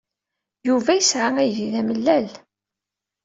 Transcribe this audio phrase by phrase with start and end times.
[0.67, 2.29] Yuba yesɛa aydi d amellal.